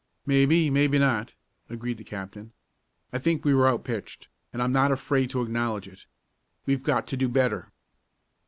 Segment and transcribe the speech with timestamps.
[0.25, 1.35] "Maybe maybe not,"
[1.69, 2.53] agreed the captain.
[3.13, 6.07] "I think we were outpitched, and I'm not afraid to acknowledge it.
[6.65, 7.71] We've got to do better!"